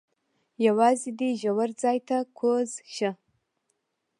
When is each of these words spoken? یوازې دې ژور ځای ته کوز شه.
یوازې 0.65 1.09
دې 1.19 1.29
ژور 1.41 1.69
ځای 1.81 1.97
ته 2.07 2.17
کوز 2.37 2.71
شه. 2.95 3.11